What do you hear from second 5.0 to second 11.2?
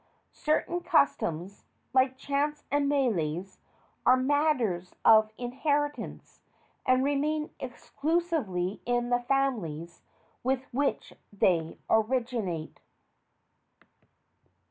of inheritance, and remain exclusively in the families with which